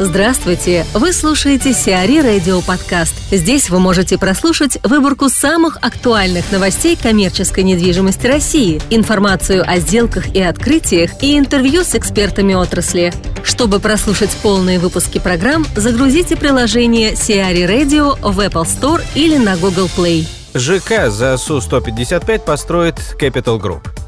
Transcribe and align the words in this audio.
Здравствуйте! 0.00 0.84
Вы 0.92 1.12
слушаете 1.12 1.72
Сиари 1.72 2.18
Радио 2.18 2.60
Подкаст. 2.62 3.14
Здесь 3.30 3.70
вы 3.70 3.78
можете 3.78 4.18
прослушать 4.18 4.76
выборку 4.82 5.28
самых 5.28 5.76
актуальных 5.82 6.50
новостей 6.50 6.98
коммерческой 7.00 7.62
недвижимости 7.62 8.26
России, 8.26 8.82
информацию 8.90 9.62
о 9.64 9.78
сделках 9.78 10.34
и 10.34 10.42
открытиях 10.42 11.22
и 11.22 11.38
интервью 11.38 11.84
с 11.84 11.94
экспертами 11.94 12.54
отрасли. 12.54 13.12
Чтобы 13.44 13.78
прослушать 13.78 14.36
полные 14.42 14.80
выпуски 14.80 15.20
программ, 15.20 15.64
загрузите 15.76 16.34
приложение 16.34 17.14
Сиари 17.14 17.62
Radio 17.62 18.18
в 18.20 18.40
Apple 18.40 18.64
Store 18.64 19.00
или 19.14 19.36
на 19.36 19.56
Google 19.56 19.88
Play. 19.96 20.26
ЖК 20.54 21.08
за 21.08 21.36
Су-155 21.36 22.40
построит 22.40 22.96
Capital 23.20 23.60
Group. 23.60 24.03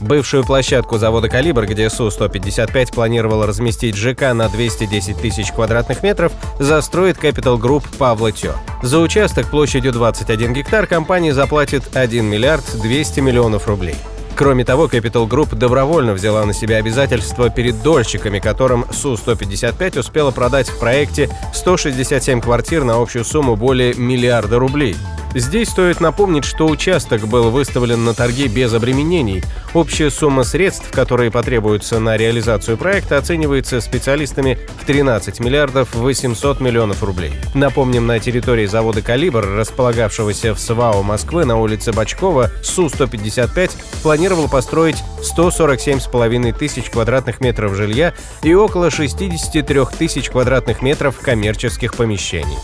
Бывшую 0.00 0.44
площадку 0.44 0.96
завода 0.96 1.28
«Калибр», 1.28 1.66
где 1.66 1.90
Су-155 1.90 2.94
планировал 2.94 3.44
разместить 3.44 3.96
ЖК 3.96 4.32
на 4.32 4.48
210 4.48 5.16
тысяч 5.18 5.52
квадратных 5.52 6.02
метров, 6.02 6.32
застроит 6.58 7.18
Capital 7.18 7.58
Group 7.58 7.84
Павла 7.98 8.32
Тё. 8.32 8.54
За 8.82 8.98
участок 8.98 9.50
площадью 9.50 9.92
21 9.92 10.54
гектар 10.54 10.86
компания 10.86 11.34
заплатит 11.34 11.94
1 11.94 12.24
миллиард 12.24 12.64
200 12.80 13.20
миллионов 13.20 13.68
рублей. 13.68 13.96
Кроме 14.36 14.64
того, 14.64 14.86
Capital 14.86 15.28
Group 15.28 15.54
добровольно 15.54 16.14
взяла 16.14 16.46
на 16.46 16.54
себя 16.54 16.76
обязательства 16.76 17.50
перед 17.50 17.82
дольщиками, 17.82 18.38
которым 18.38 18.86
Су-155 18.90 19.98
успела 19.98 20.30
продать 20.30 20.70
в 20.70 20.78
проекте 20.78 21.28
167 21.52 22.40
квартир 22.40 22.84
на 22.84 23.02
общую 23.02 23.26
сумму 23.26 23.54
более 23.54 23.92
миллиарда 23.92 24.58
рублей. 24.58 24.96
Здесь 25.34 25.68
стоит 25.68 26.00
напомнить, 26.00 26.44
что 26.44 26.66
участок 26.66 27.28
был 27.28 27.50
выставлен 27.50 28.04
на 28.04 28.14
торги 28.14 28.48
без 28.48 28.74
обременений. 28.74 29.44
Общая 29.74 30.10
сумма 30.10 30.42
средств, 30.42 30.90
которые 30.90 31.30
потребуются 31.30 32.00
на 32.00 32.16
реализацию 32.16 32.76
проекта, 32.76 33.16
оценивается 33.16 33.80
специалистами 33.80 34.58
в 34.80 34.84
13 34.84 35.38
миллиардов 35.38 35.94
800 35.94 36.60
миллионов 36.60 37.04
рублей. 37.04 37.32
Напомним, 37.54 38.08
на 38.08 38.18
территории 38.18 38.66
завода 38.66 39.02
«Калибр», 39.02 39.46
располагавшегося 39.46 40.52
в 40.52 40.58
СВАО 40.58 41.02
Москвы 41.04 41.44
на 41.44 41.58
улице 41.58 41.92
Бачкова, 41.92 42.50
Су-155 42.64 43.70
планировал 44.02 44.48
построить 44.48 44.96
147,5 45.20 46.58
тысяч 46.58 46.90
квадратных 46.90 47.40
метров 47.40 47.76
жилья 47.76 48.14
и 48.42 48.52
около 48.54 48.90
63 48.90 49.80
тысяч 49.96 50.28
квадратных 50.28 50.82
метров 50.82 51.20
коммерческих 51.20 51.94
помещений. 51.94 52.58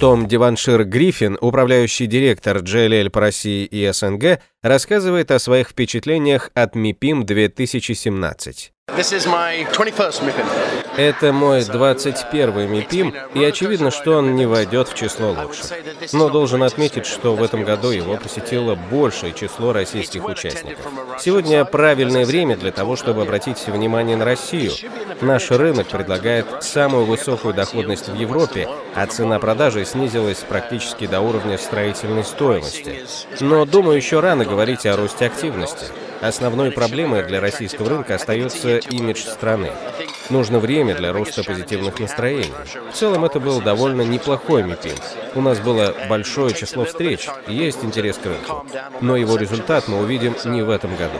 Том 0.00 0.28
Диваншир 0.28 0.84
Гриффин, 0.84 1.36
управляющий 1.40 2.06
директор 2.06 2.58
JLL 2.58 3.10
по 3.10 3.20
России 3.20 3.64
и 3.64 3.90
СНГ, 3.92 4.40
рассказывает 4.62 5.30
о 5.30 5.38
своих 5.38 5.68
впечатлениях 5.68 6.50
от 6.54 6.74
МИПИМ 6.74 7.24
2017. 7.24 8.72
Это 10.96 11.32
мой 11.32 11.60
21-й 11.60 12.66
МИПИМ, 12.66 13.14
и 13.34 13.44
очевидно, 13.44 13.90
что 13.90 14.16
он 14.16 14.34
не 14.34 14.46
войдет 14.46 14.88
в 14.88 14.94
число 14.94 15.30
лучших. 15.30 15.70
Но 16.12 16.30
должен 16.30 16.62
отметить, 16.62 17.06
что 17.06 17.36
в 17.36 17.42
этом 17.42 17.64
году 17.64 17.90
его 17.90 18.16
посетило 18.16 18.74
большее 18.74 19.34
число 19.34 19.72
российских 19.72 20.24
участников. 20.24 20.86
Сегодня 21.20 21.64
правильное 21.64 22.24
время 22.24 22.56
для 22.56 22.72
того, 22.72 22.96
чтобы 22.96 23.22
обратить 23.22 23.64
внимание 23.66 24.16
на 24.16 24.24
Россию. 24.24 24.72
Наш 25.20 25.50
рынок 25.50 25.88
предлагает 25.88 26.46
самую 26.62 27.04
высокую 27.04 27.54
доходность 27.54 28.08
в 28.08 28.14
Европе, 28.14 28.68
а 28.94 29.06
цена 29.06 29.38
продажи 29.38 29.84
снизилась 29.84 30.38
практически 30.38 31.06
до 31.06 31.20
уровня 31.20 31.58
строительной 31.58 32.24
стоимости. 32.24 33.04
Но, 33.40 33.64
думаю, 33.64 33.96
еще 33.96 34.20
рано 34.20 34.44
говорить 34.48 34.86
о 34.86 34.96
росте 34.96 35.26
активности. 35.26 35.86
Основной 36.20 36.72
проблемой 36.72 37.22
для 37.22 37.40
российского 37.40 37.88
рынка 37.88 38.16
остается 38.16 38.78
имидж 38.78 39.24
страны. 39.24 39.70
Нужно 40.30 40.58
время 40.58 40.94
для 40.94 41.12
роста 41.12 41.44
позитивных 41.44 42.00
настроений. 42.00 42.52
В 42.92 42.94
целом 42.94 43.24
это 43.24 43.40
был 43.40 43.60
довольно 43.60 44.02
неплохой 44.02 44.62
митинг. 44.62 44.98
У 45.34 45.40
нас 45.40 45.58
было 45.60 45.94
большое 46.08 46.52
число 46.54 46.84
встреч, 46.84 47.28
есть 47.46 47.84
интерес 47.84 48.16
к 48.16 48.26
рынку. 48.26 48.66
Но 49.00 49.16
его 49.16 49.36
результат 49.36 49.88
мы 49.88 50.00
увидим 50.00 50.34
не 50.44 50.62
в 50.62 50.70
этом 50.70 50.96
году. 50.96 51.18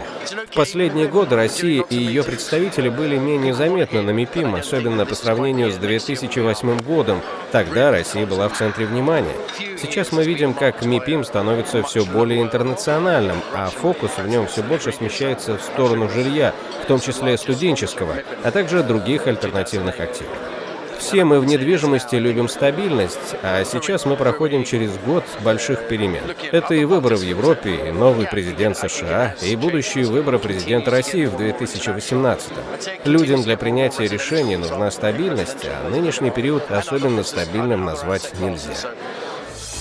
В 0.50 0.54
последние 0.54 1.06
годы 1.06 1.36
Россия 1.36 1.82
и 1.82 1.96
ее 1.96 2.22
представители 2.22 2.88
были 2.88 3.16
менее 3.16 3.54
заметны 3.54 4.02
на 4.02 4.10
МИПИМ, 4.10 4.56
особенно 4.56 5.06
по 5.06 5.14
сравнению 5.14 5.70
с 5.70 5.76
2008 5.76 6.80
годом. 6.82 7.22
Тогда 7.52 7.90
Россия 7.90 8.26
была 8.26 8.48
в 8.48 8.56
центре 8.56 8.84
внимания. 8.86 9.34
Сейчас 9.80 10.10
мы 10.12 10.24
видим, 10.24 10.54
как 10.54 10.84
МИПИМ 10.84 11.24
становится 11.24 11.82
все 11.82 12.04
более 12.04 12.42
интернациональным, 12.42 13.36
а 13.54 13.68
фокус 13.70 14.10
в 14.18 14.26
нем 14.26 14.46
все 14.48 14.62
больше 14.62 14.87
смещается 14.92 15.56
в 15.56 15.62
сторону 15.62 16.08
жилья, 16.08 16.54
в 16.82 16.86
том 16.86 17.00
числе 17.00 17.36
студенческого, 17.36 18.16
а 18.42 18.50
также 18.50 18.82
других 18.82 19.26
альтернативных 19.26 20.00
активов. 20.00 20.36
Все 20.98 21.24
мы 21.24 21.38
в 21.38 21.44
недвижимости 21.44 22.16
любим 22.16 22.48
стабильность, 22.48 23.36
а 23.42 23.64
сейчас 23.64 24.04
мы 24.04 24.16
проходим 24.16 24.64
через 24.64 24.90
год 24.98 25.24
больших 25.42 25.86
перемен. 25.86 26.22
Это 26.50 26.74
и 26.74 26.84
выборы 26.84 27.16
в 27.16 27.22
Европе, 27.22 27.88
и 27.88 27.92
новый 27.92 28.26
президент 28.26 28.76
США, 28.76 29.36
и 29.40 29.54
будущие 29.54 30.06
выборы 30.06 30.40
президента 30.40 30.90
России 30.90 31.26
в 31.26 31.36
2018. 31.36 32.50
Людям 33.04 33.42
для 33.42 33.56
принятия 33.56 34.08
решений 34.08 34.56
нужна 34.56 34.90
стабильность, 34.90 35.64
а 35.64 35.88
нынешний 35.88 36.30
период 36.30 36.68
особенно 36.70 37.22
стабильным 37.22 37.84
назвать 37.84 38.32
нельзя. 38.40 38.74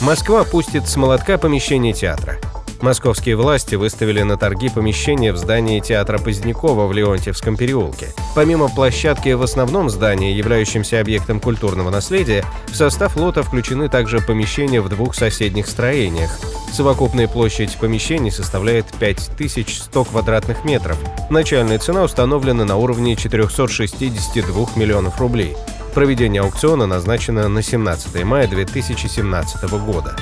Москва 0.02 0.44
пустит 0.44 0.88
с 0.88 0.96
молотка 0.96 1.40
помещение 1.40 1.94
театра. 1.94 2.38
Московские 2.82 3.36
власти 3.36 3.74
выставили 3.74 4.22
на 4.22 4.38
торги 4.38 4.70
помещения 4.70 5.34
в 5.34 5.38
здании 5.38 5.80
театра 5.80 6.20
Позднякова 6.20 6.86
в 6.86 6.94
Леонтьевском 6.94 7.58
переулке. 7.58 8.10
Помимо 8.36 8.70
площадки 8.70 9.30
в 9.30 9.42
основном 9.42 9.90
здании, 9.90 10.34
являющемся 10.34 11.02
объектом 11.02 11.40
культурного 11.40 11.90
наследия, 11.90 12.46
в 12.68 12.76
состав 12.76 13.18
лота 13.18 13.42
включены 13.42 13.90
также 13.90 14.20
помещения 14.20 14.80
в 14.80 14.90
двух 14.90 15.16
соседних 15.16 15.68
строениях. 15.68 16.40
Совокупная 16.72 17.28
площадь 17.28 17.76
помещений 17.78 18.32
составляет 18.32 18.86
5100 19.00 20.04
квадратных 20.04 20.64
метров. 20.64 20.98
Начальная 21.32 21.80
цена 21.80 22.04
установлена 22.04 22.64
на 22.64 22.76
уровне 22.78 23.16
462 23.16 24.68
миллионов 24.76 25.20
рублей. 25.20 25.56
Проведение 25.96 26.44
аукциона 26.44 26.86
назначено 26.86 27.48
на 27.50 27.64
17 27.64 28.24
мая 28.24 28.48
2017 28.48 29.64
года. 29.84 30.16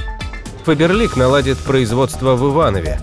Фаберлик 0.66 1.16
наладит 1.16 1.60
производство 1.60 2.36
в 2.36 2.52
Иванове. 2.52 3.00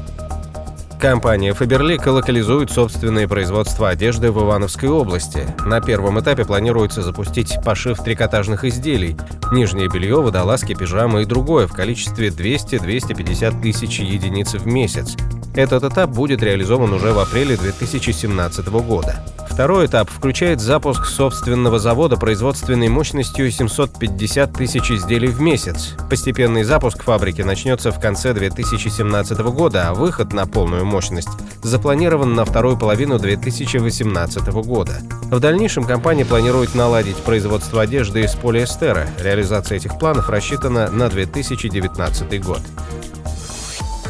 Компания 1.01 1.53
Faberlic 1.53 2.11
локализует 2.11 2.73
собственное 2.73 3.29
производство 3.29 3.89
одежды 3.89 4.33
в 4.33 4.43
Ивановской 4.43 4.89
области. 4.89 5.47
На 5.65 5.81
первом 5.81 6.19
этапе 6.19 6.45
планируется 6.45 7.03
запустить 7.03 7.59
пошив 7.65 8.03
трикотажных 8.03 8.65
изделий, 8.65 9.17
нижнее 9.53 9.89
белье, 9.89 10.21
водолазки, 10.21 10.75
пижамы 10.75 11.23
и 11.23 11.25
другое 11.25 11.69
в 11.69 11.73
количестве 11.73 12.31
200-250 12.31 13.63
тысяч 13.63 14.01
единиц 14.01 14.55
в 14.55 14.67
месяц. 14.67 15.15
Этот 15.55 15.85
этап 15.85 16.11
будет 16.11 16.43
реализован 16.43 16.93
уже 16.93 17.13
в 17.13 17.21
апреле 17.21 17.57
2017 17.57 18.67
года. 18.71 19.25
Второй 19.53 19.85
этап 19.85 20.09
включает 20.09 20.61
запуск 20.61 21.05
собственного 21.05 21.79
завода 21.79 22.17
производственной 22.17 22.89
мощностью 22.89 23.51
750 23.51 24.51
тысяч 24.55 24.91
изделий 24.91 25.29
в 25.29 25.43
месяц. 25.43 25.91
Постепенный 26.09 26.63
запуск 26.63 27.03
фабрики 27.03 27.43
начнется 27.43 27.93
в 27.93 28.01
конце 28.01 28.33
2017 28.33 29.39
года, 29.41 29.89
а 29.89 29.95
выход 29.95 30.33
на 30.33 30.47
полную 30.47 30.87
мощность 30.87 31.29
запланирован 31.63 32.35
на 32.35 32.47
вторую 32.47 32.79
половину 32.79 33.19
2018 33.19 34.49
года. 34.65 35.03
В 35.25 35.39
дальнейшем 35.39 35.85
компания 35.85 36.25
планирует 36.25 36.75
наладить 36.75 37.19
производство 37.19 37.83
одежды 37.83 38.23
из 38.23 38.35
полиэстера. 38.35 39.07
Реализация 39.21 39.77
этих 39.77 39.99
планов 39.99 40.31
рассчитана 40.31 40.91
на 40.91 41.11
2019 41.11 42.43
год. 42.43 42.61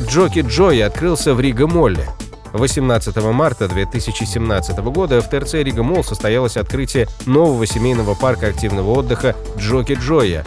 Joki 0.03 0.45
Joya 0.47 0.79
открылся 0.79 1.35
в 1.35 1.41
Рига-Молле. 1.41 2.09
18 2.53 3.17
марта 3.33 3.69
2017 3.69 4.79
года 4.79 5.21
в 5.21 5.29
ТРЦ 5.29 5.55
Рига 5.55 5.83
Молл 5.83 6.05
состоялось 6.05 6.57
открытие 6.57 7.09
нового 7.27 7.67
семейного 7.67 8.15
парка 8.15 8.49
активного 8.49 8.93
отдыха 8.93 9.35
Joki 9.57 9.95
Joya. 10.01 10.45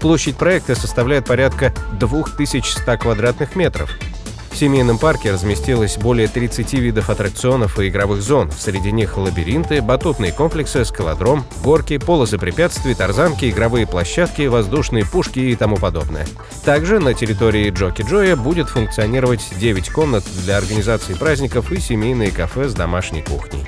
Площадь 0.00 0.36
проекта 0.36 0.76
составляет 0.76 1.26
порядка 1.26 1.74
2100 1.98 2.98
квадратных 2.98 3.56
метров. 3.56 3.90
В 4.50 4.56
семейном 4.56 4.98
парке 4.98 5.30
разместилось 5.30 5.96
более 5.98 6.26
30 6.26 6.72
видов 6.74 7.10
аттракционов 7.10 7.78
и 7.78 7.88
игровых 7.88 8.22
зон. 8.22 8.50
Среди 8.50 8.90
них 8.90 9.16
лабиринты, 9.16 9.80
батутные 9.80 10.32
комплексы, 10.32 10.84
скалодром, 10.84 11.44
горки, 11.62 11.98
полосы 11.98 12.38
препятствий, 12.38 12.94
тарзанки, 12.94 13.48
игровые 13.48 13.86
площадки, 13.86 14.46
воздушные 14.46 15.04
пушки 15.04 15.38
и 15.38 15.54
тому 15.54 15.76
подобное. 15.76 16.26
Также 16.64 16.98
на 16.98 17.14
территории 17.14 17.70
Джоки 17.70 18.02
Джоя 18.02 18.34
будет 18.34 18.68
функционировать 18.68 19.46
9 19.60 19.90
комнат 19.90 20.24
для 20.44 20.56
организации 20.56 21.14
праздников 21.14 21.70
и 21.70 21.78
семейные 21.78 22.30
кафе 22.30 22.68
с 22.68 22.74
домашней 22.74 23.22
кухней. 23.22 23.67